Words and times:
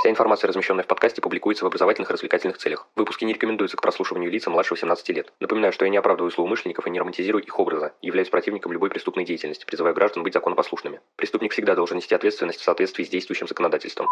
Вся 0.00 0.08
информация, 0.08 0.48
размещенная 0.48 0.82
в 0.82 0.86
подкасте, 0.86 1.20
публикуется 1.20 1.62
в 1.62 1.66
образовательных 1.66 2.08
и 2.08 2.14
развлекательных 2.14 2.56
целях. 2.56 2.88
Выпуски 2.96 3.26
не 3.26 3.34
рекомендуются 3.34 3.76
к 3.76 3.82
прослушиванию 3.82 4.30
лица 4.30 4.48
младше 4.48 4.72
18 4.72 5.10
лет. 5.10 5.30
Напоминаю, 5.40 5.74
что 5.74 5.84
я 5.84 5.90
не 5.90 5.98
оправдываю 5.98 6.30
злоумышленников 6.30 6.86
и 6.86 6.90
не 6.90 6.98
романтизирую 6.98 7.44
их 7.44 7.58
образа, 7.58 7.92
являюсь 8.00 8.30
противником 8.30 8.72
любой 8.72 8.88
преступной 8.88 9.26
деятельности, 9.26 9.66
призываю 9.66 9.94
граждан 9.94 10.22
быть 10.22 10.32
законопослушными. 10.32 11.00
Преступник 11.16 11.52
всегда 11.52 11.74
должен 11.74 11.98
нести 11.98 12.14
ответственность 12.14 12.60
в 12.60 12.64
соответствии 12.64 13.04
с 13.04 13.10
действующим 13.10 13.46
законодательством. 13.46 14.08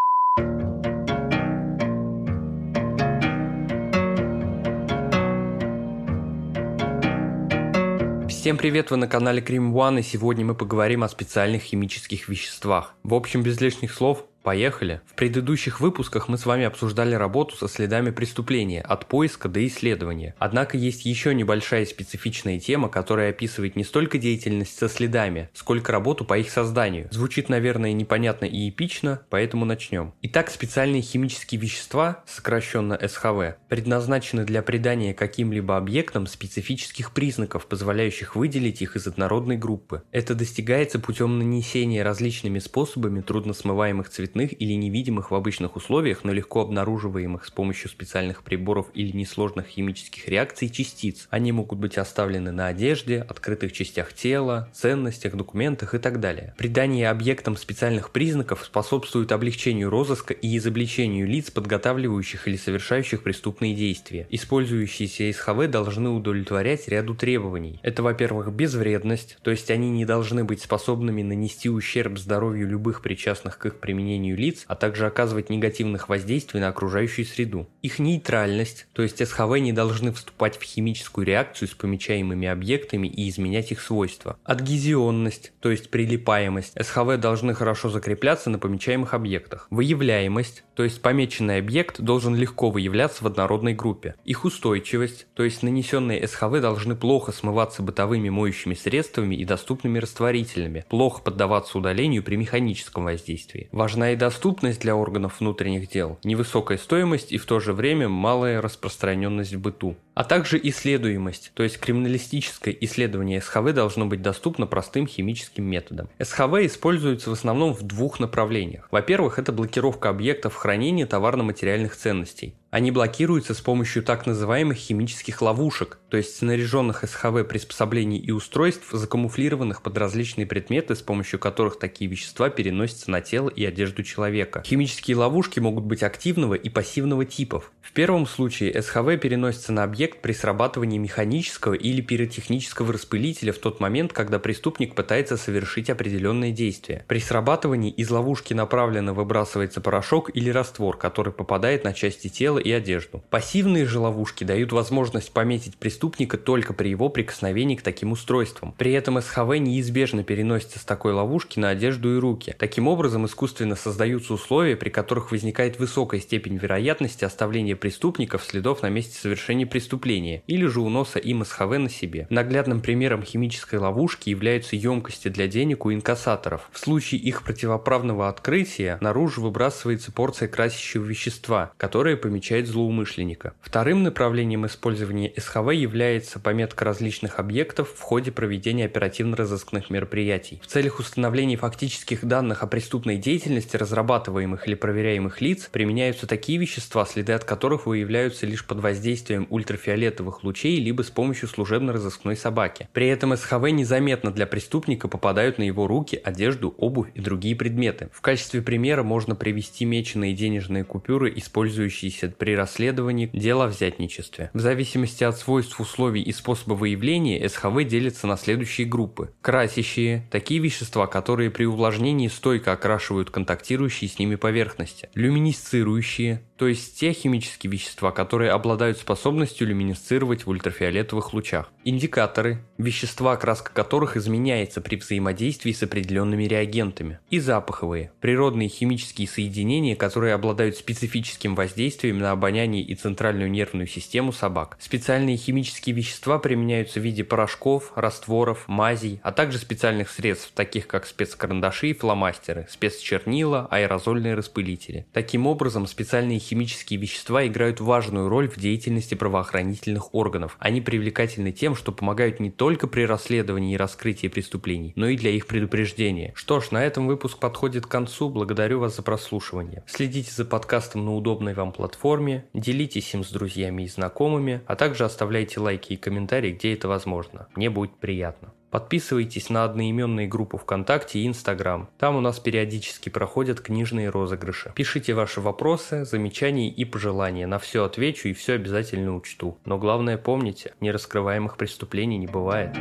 Всем 8.28 8.58
привет, 8.58 8.90
вы 8.90 8.98
на 8.98 9.08
канале 9.08 9.40
Крим 9.40 9.74
One, 9.74 10.00
и 10.00 10.02
сегодня 10.02 10.44
мы 10.44 10.54
поговорим 10.54 11.02
о 11.02 11.08
специальных 11.08 11.62
химических 11.62 12.28
веществах. 12.28 12.94
В 13.04 13.14
общем, 13.14 13.42
без 13.42 13.58
лишних 13.60 13.90
слов, 13.90 14.26
Поехали! 14.48 15.02
В 15.04 15.14
предыдущих 15.14 15.78
выпусках 15.78 16.26
мы 16.30 16.38
с 16.38 16.46
вами 16.46 16.64
обсуждали 16.64 17.14
работу 17.14 17.54
со 17.54 17.68
следами 17.68 18.08
преступления, 18.08 18.80
от 18.80 19.04
поиска 19.04 19.46
до 19.46 19.66
исследования. 19.66 20.34
Однако 20.38 20.78
есть 20.78 21.04
еще 21.04 21.34
небольшая 21.34 21.84
специфичная 21.84 22.58
тема, 22.58 22.88
которая 22.88 23.28
описывает 23.28 23.76
не 23.76 23.84
столько 23.84 24.16
деятельность 24.16 24.78
со 24.78 24.88
следами, 24.88 25.50
сколько 25.52 25.92
работу 25.92 26.24
по 26.24 26.38
их 26.38 26.48
созданию. 26.48 27.08
Звучит, 27.10 27.50
наверное, 27.50 27.92
непонятно 27.92 28.46
и 28.46 28.70
эпично, 28.70 29.20
поэтому 29.28 29.66
начнем. 29.66 30.14
Итак, 30.22 30.48
специальные 30.48 31.02
химические 31.02 31.60
вещества, 31.60 32.24
сокращенно 32.26 32.98
СХВ, 33.06 33.58
предназначены 33.68 34.46
для 34.46 34.62
придания 34.62 35.12
каким-либо 35.12 35.76
объектам 35.76 36.26
специфических 36.26 37.12
признаков, 37.12 37.66
позволяющих 37.66 38.34
выделить 38.34 38.80
их 38.80 38.96
из 38.96 39.06
однородной 39.06 39.58
группы. 39.58 40.04
Это 40.10 40.34
достигается 40.34 40.98
путем 40.98 41.38
нанесения 41.38 42.02
различными 42.02 42.60
способами 42.60 43.20
трудносмываемых 43.20 44.08
цветных 44.08 44.37
цветных 44.38 44.60
или 44.60 44.72
невидимых 44.74 45.30
в 45.30 45.34
обычных 45.34 45.76
условиях, 45.76 46.24
но 46.24 46.32
легко 46.32 46.60
обнаруживаемых 46.60 47.44
с 47.44 47.50
помощью 47.50 47.90
специальных 47.90 48.42
приборов 48.42 48.86
или 48.94 49.16
несложных 49.16 49.66
химических 49.66 50.28
реакций 50.28 50.68
частиц. 50.68 51.26
Они 51.30 51.52
могут 51.52 51.78
быть 51.78 51.98
оставлены 51.98 52.52
на 52.52 52.68
одежде, 52.68 53.20
открытых 53.28 53.72
частях 53.72 54.12
тела, 54.12 54.68
ценностях, 54.72 55.34
документах 55.34 55.94
и 55.94 55.98
так 55.98 56.20
далее. 56.20 56.54
Придание 56.56 57.10
объектам 57.10 57.56
специальных 57.56 58.10
признаков 58.10 58.64
способствует 58.64 59.32
облегчению 59.32 59.90
розыска 59.90 60.34
и 60.34 60.56
изобличению 60.56 61.26
лиц, 61.26 61.50
подготавливающих 61.50 62.46
или 62.48 62.56
совершающих 62.56 63.22
преступные 63.22 63.74
действия. 63.74 64.26
Использующиеся 64.30 65.32
СХВ 65.32 65.68
должны 65.68 66.10
удовлетворять 66.10 66.88
ряду 66.88 67.14
требований. 67.14 67.80
Это, 67.82 68.02
во-первых, 68.02 68.52
безвредность, 68.52 69.38
то 69.42 69.50
есть 69.50 69.70
они 69.70 69.90
не 69.90 70.04
должны 70.04 70.44
быть 70.44 70.62
способными 70.62 71.22
нанести 71.22 71.68
ущерб 71.68 72.18
здоровью 72.18 72.68
любых 72.68 73.02
причастных 73.02 73.58
к 73.58 73.66
их 73.66 73.76
применению 73.80 74.17
поведению 74.18 74.36
лиц, 74.36 74.64
а 74.66 74.74
также 74.74 75.06
оказывать 75.06 75.50
негативных 75.50 76.08
воздействий 76.08 76.60
на 76.60 76.68
окружающую 76.68 77.24
среду. 77.24 77.68
Их 77.82 77.98
нейтральность, 77.98 78.86
то 78.92 79.02
есть 79.02 79.24
СХВ 79.24 79.58
не 79.58 79.72
должны 79.72 80.12
вступать 80.12 80.58
в 80.58 80.62
химическую 80.62 81.26
реакцию 81.26 81.68
с 81.68 81.74
помечаемыми 81.74 82.48
объектами 82.48 83.06
и 83.08 83.28
изменять 83.28 83.72
их 83.72 83.80
свойства. 83.80 84.38
Адгезионность, 84.44 85.52
то 85.60 85.70
есть 85.70 85.90
прилипаемость, 85.90 86.74
СХВ 86.80 87.18
должны 87.18 87.54
хорошо 87.54 87.90
закрепляться 87.90 88.50
на 88.50 88.58
помечаемых 88.58 89.14
объектах. 89.14 89.66
Выявляемость, 89.70 90.64
то 90.74 90.84
есть 90.84 91.00
помеченный 91.02 91.58
объект 91.58 92.00
должен 92.00 92.34
легко 92.34 92.70
выявляться 92.70 93.24
в 93.24 93.26
однородной 93.26 93.74
группе. 93.74 94.14
Их 94.24 94.44
устойчивость, 94.44 95.26
то 95.34 95.44
есть 95.44 95.62
нанесенные 95.62 96.26
СХВ 96.26 96.60
должны 96.60 96.96
плохо 96.96 97.32
смываться 97.32 97.82
бытовыми 97.82 98.28
моющими 98.28 98.74
средствами 98.74 99.36
и 99.36 99.44
доступными 99.44 99.98
растворителями, 99.98 100.84
плохо 100.88 101.22
поддаваться 101.22 101.78
удалению 101.78 102.22
при 102.22 102.36
механическом 102.36 103.04
воздействии. 103.04 103.68
Важна 103.72 104.07
и 104.10 104.16
доступность 104.16 104.80
для 104.80 104.96
органов 104.96 105.40
внутренних 105.40 105.88
дел, 105.88 106.18
невысокая 106.24 106.78
стоимость 106.78 107.32
и 107.32 107.38
в 107.38 107.46
то 107.46 107.60
же 107.60 107.72
время 107.72 108.08
малая 108.08 108.60
распространенность 108.60 109.54
в 109.54 109.60
быту 109.60 109.96
а 110.18 110.24
также 110.24 110.58
исследуемость, 110.60 111.52
то 111.54 111.62
есть 111.62 111.78
криминалистическое 111.78 112.76
исследование 112.80 113.40
СХВ 113.40 113.72
должно 113.72 114.04
быть 114.04 114.20
доступно 114.20 114.66
простым 114.66 115.06
химическим 115.06 115.64
методом. 115.64 116.08
СХВ 116.20 116.54
используется 116.62 117.30
в 117.30 117.34
основном 117.34 117.72
в 117.72 117.84
двух 117.84 118.18
направлениях. 118.18 118.88
Во-первых, 118.90 119.38
это 119.38 119.52
блокировка 119.52 120.08
объектов 120.08 120.56
хранения 120.56 121.06
товарно-материальных 121.06 121.94
ценностей. 121.94 122.56
Они 122.70 122.90
блокируются 122.90 123.54
с 123.54 123.60
помощью 123.62 124.02
так 124.02 124.26
называемых 124.26 124.76
химических 124.76 125.40
ловушек, 125.40 125.98
то 126.10 126.18
есть 126.18 126.36
снаряженных 126.36 127.02
СХВ 127.08 127.48
приспособлений 127.48 128.18
и 128.18 128.30
устройств, 128.30 128.90
закамуфлированных 128.92 129.80
под 129.82 129.96
различные 129.96 130.46
предметы, 130.46 130.94
с 130.94 131.00
помощью 131.00 131.38
которых 131.38 131.78
такие 131.78 132.10
вещества 132.10 132.50
переносятся 132.50 133.10
на 133.10 133.22
тело 133.22 133.48
и 133.48 133.64
одежду 133.64 134.02
человека. 134.02 134.62
Химические 134.66 135.16
ловушки 135.16 135.60
могут 135.60 135.84
быть 135.84 136.02
активного 136.02 136.54
и 136.54 136.68
пассивного 136.68 137.24
типов. 137.24 137.72
В 137.80 137.92
первом 137.92 138.26
случае 138.26 138.82
СХВ 138.82 139.18
переносится 139.18 139.72
на 139.72 139.84
объект 139.84 140.07
при 140.16 140.32
срабатывании 140.32 140.98
механического 140.98 141.74
или 141.74 142.00
пиротехнического 142.00 142.92
распылителя 142.92 143.52
в 143.52 143.58
тот 143.58 143.80
момент, 143.80 144.12
когда 144.12 144.38
преступник 144.38 144.94
пытается 144.94 145.36
совершить 145.36 145.90
определенное 145.90 146.50
действие. 146.50 147.04
При 147.06 147.20
срабатывании 147.20 147.90
из 147.90 148.10
ловушки 148.10 148.54
направленно 148.54 149.12
выбрасывается 149.12 149.80
порошок 149.80 150.30
или 150.34 150.50
раствор, 150.50 150.96
который 150.96 151.32
попадает 151.32 151.84
на 151.84 151.92
части 151.92 152.28
тела 152.28 152.58
и 152.58 152.70
одежду. 152.70 153.22
Пассивные 153.30 153.86
же 153.86 153.98
ловушки 153.98 154.44
дают 154.44 154.72
возможность 154.72 155.32
пометить 155.32 155.76
преступника 155.76 156.38
только 156.38 156.72
при 156.72 156.88
его 156.88 157.08
прикосновении 157.08 157.76
к 157.76 157.82
таким 157.82 158.12
устройствам. 158.12 158.74
При 158.78 158.92
этом 158.92 159.20
СХВ 159.20 159.58
неизбежно 159.58 160.24
переносится 160.24 160.78
с 160.78 160.84
такой 160.84 161.12
ловушки 161.12 161.58
на 161.58 161.70
одежду 161.70 162.16
и 162.16 162.18
руки. 162.18 162.54
Таким 162.58 162.88
образом, 162.88 163.26
искусственно 163.26 163.76
создаются 163.76 164.34
условия, 164.34 164.76
при 164.76 164.88
которых 164.88 165.30
возникает 165.30 165.78
высокая 165.78 166.20
степень 166.20 166.56
вероятности 166.56 167.24
оставления 167.24 167.76
преступников 167.76 168.44
следов 168.44 168.82
на 168.82 168.88
месте 168.88 169.18
совершения 169.18 169.66
преступления 169.66 169.97
или 170.46 170.66
же 170.66 170.80
уноса 170.80 171.18
им 171.18 171.44
СХВ 171.44 171.78
на 171.78 171.88
себе. 171.88 172.26
Наглядным 172.30 172.80
примером 172.80 173.22
химической 173.22 173.76
ловушки 173.76 174.30
являются 174.30 174.76
емкости 174.76 175.28
для 175.28 175.46
денег 175.46 175.86
у 175.86 175.92
инкассаторов. 175.92 176.68
В 176.72 176.78
случае 176.78 177.20
их 177.20 177.42
противоправного 177.42 178.28
открытия 178.28 178.98
наружу 179.00 179.42
выбрасывается 179.42 180.12
порция 180.12 180.48
красящего 180.48 181.04
вещества, 181.04 181.72
которое 181.76 182.16
помечает 182.16 182.66
злоумышленника. 182.66 183.54
Вторым 183.60 184.02
направлением 184.02 184.66
использования 184.66 185.32
СХВ 185.36 185.72
является 185.72 186.38
пометка 186.38 186.84
различных 186.84 187.38
объектов 187.38 187.90
в 187.94 188.00
ходе 188.00 188.32
проведения 188.32 188.86
оперативно-розыскных 188.86 189.90
мероприятий. 189.90 190.60
В 190.62 190.66
целях 190.66 190.98
установления 190.98 191.56
фактических 191.56 192.24
данных 192.24 192.62
о 192.62 192.66
преступной 192.66 193.16
деятельности 193.16 193.76
разрабатываемых 193.76 194.66
или 194.66 194.74
проверяемых 194.74 195.40
лиц 195.40 195.68
применяются 195.70 196.26
такие 196.26 196.58
вещества, 196.58 197.04
следы 197.06 197.32
от 197.32 197.44
которых 197.44 197.86
выявляются 197.86 198.46
лишь 198.46 198.64
под 198.64 198.80
воздействием 198.80 199.46
ультрафиолетовых 199.78 200.42
лучей 200.44 200.80
либо 200.80 201.02
с 201.02 201.10
помощью 201.10 201.48
служебно-розыскной 201.48 202.36
собаки. 202.36 202.88
При 202.92 203.06
этом 203.06 203.36
СХВ 203.36 203.70
незаметно 203.70 204.30
для 204.30 204.46
преступника 204.46 205.08
попадают 205.08 205.58
на 205.58 205.62
его 205.62 205.86
руки, 205.86 206.20
одежду, 206.22 206.74
обувь 206.76 207.10
и 207.14 207.20
другие 207.20 207.54
предметы. 207.54 208.08
В 208.12 208.20
качестве 208.20 208.60
примера 208.60 209.02
можно 209.02 209.34
привести 209.34 209.84
меченые 209.84 210.34
денежные 210.34 210.84
купюры, 210.84 211.32
использующиеся 211.36 212.28
при 212.36 212.56
расследовании 212.56 213.30
дела 213.32 213.66
о 213.66 213.68
взятничестве. 213.68 214.50
В 214.52 214.60
зависимости 214.60 215.24
от 215.24 215.38
свойств 215.38 215.80
условий 215.80 216.22
и 216.22 216.32
способа 216.32 216.74
выявления 216.74 217.48
СХВ 217.48 217.84
делятся 217.84 218.26
на 218.26 218.36
следующие 218.36 218.86
группы. 218.86 219.32
Красящие– 219.40 220.26
такие 220.30 220.60
вещества, 220.60 221.06
которые 221.06 221.50
при 221.50 221.64
увлажнении 221.64 222.28
стойко 222.28 222.72
окрашивают 222.72 223.30
контактирующие 223.30 224.10
с 224.10 224.18
ними 224.18 224.34
поверхности. 224.34 225.08
Люминесцирующие 225.14 226.42
то 226.58 226.66
есть 226.66 226.98
те 226.98 227.12
химические 227.12 227.70
вещества, 227.70 228.10
которые 228.10 228.50
обладают 228.50 228.98
способностью 228.98 229.67
люминесцировать 229.68 230.44
в 230.44 230.50
ультрафиолетовых 230.50 231.32
лучах. 231.32 231.70
Индикаторы– 231.84 232.58
вещества, 232.78 233.32
окраска 233.32 233.72
которых 233.72 234.16
изменяется 234.16 234.80
при 234.80 234.96
взаимодействии 234.96 235.72
с 235.72 235.82
определенными 235.82 236.44
реагентами. 236.44 237.20
И 237.30 237.38
запаховые– 237.38 238.12
природные 238.20 238.68
химические 238.68 239.28
соединения, 239.28 239.94
которые 239.96 240.34
обладают 240.34 240.76
специфическим 240.76 241.54
воздействием 241.54 242.18
на 242.18 242.32
обоняние 242.32 242.82
и 242.82 242.94
центральную 242.94 243.50
нервную 243.50 243.86
систему 243.86 244.32
собак. 244.32 244.76
Специальные 244.80 245.36
химические 245.36 245.94
вещества 245.94 246.38
применяются 246.38 247.00
в 247.00 247.04
виде 247.04 247.24
порошков, 247.24 247.92
растворов, 247.94 248.64
мазей, 248.66 249.20
а 249.22 249.32
также 249.32 249.58
специальных 249.58 250.10
средств, 250.10 250.50
таких 250.54 250.86
как 250.86 251.06
спецкарандаши 251.06 251.88
и 251.88 251.94
фломастеры, 251.94 252.66
спецчернила, 252.70 253.66
аэрозольные 253.70 254.34
распылители. 254.34 255.06
Таким 255.12 255.46
образом, 255.46 255.86
специальные 255.86 256.38
химические 256.38 256.98
вещества 256.98 257.46
играют 257.46 257.80
важную 257.80 258.28
роль 258.28 258.48
в 258.48 258.58
деятельности 258.58 259.14
правоохранительных 259.58 260.14
органов. 260.14 260.56
Они 260.58 260.80
привлекательны 260.80 261.52
тем, 261.52 261.74
что 261.74 261.92
помогают 261.92 262.40
не 262.40 262.50
только 262.50 262.86
при 262.86 263.02
расследовании 263.02 263.74
и 263.74 263.76
раскрытии 263.76 264.28
преступлений, 264.28 264.92
но 264.96 265.08
и 265.08 265.16
для 265.16 265.30
их 265.30 265.46
предупреждения. 265.46 266.32
Что 266.34 266.60
ж, 266.60 266.70
на 266.70 266.84
этом 266.84 267.06
выпуск 267.06 267.38
подходит 267.38 267.86
к 267.86 267.90
концу. 267.90 268.30
Благодарю 268.30 268.80
вас 268.80 268.96
за 268.96 269.02
прослушивание. 269.02 269.82
Следите 269.86 270.30
за 270.32 270.44
подкастом 270.44 271.04
на 271.04 271.14
удобной 271.14 271.54
вам 271.54 271.72
платформе, 271.72 272.44
делитесь 272.54 273.12
им 273.14 273.24
с 273.24 273.30
друзьями 273.30 273.82
и 273.82 273.88
знакомыми, 273.88 274.60
а 274.66 274.76
также 274.76 275.04
оставляйте 275.04 275.60
лайки 275.60 275.94
и 275.94 275.96
комментарии, 275.96 276.52
где 276.52 276.72
это 276.72 276.88
возможно. 276.88 277.48
Мне 277.54 277.70
будет 277.70 277.96
приятно. 277.96 278.52
Подписывайтесь 278.70 279.50
на 279.50 279.64
одноименные 279.64 280.26
группы 280.26 280.58
ВКонтакте 280.58 281.20
и 281.20 281.26
Инстаграм. 281.26 281.88
Там 281.98 282.16
у 282.16 282.20
нас 282.20 282.38
периодически 282.38 283.08
проходят 283.08 283.60
книжные 283.60 284.10
розыгрыши. 284.10 284.72
Пишите 284.74 285.14
ваши 285.14 285.40
вопросы, 285.40 286.04
замечания 286.04 286.68
и 286.68 286.84
пожелания. 286.84 287.46
На 287.46 287.58
все 287.58 287.84
отвечу 287.84 288.28
и 288.28 288.34
все 288.34 288.54
обязательно 288.54 289.14
учту. 289.14 289.56
Но 289.64 289.78
главное 289.78 290.18
помните, 290.18 290.74
нераскрываемых 290.80 291.56
преступлений 291.56 292.18
не 292.18 292.26
бывает. 292.26 292.76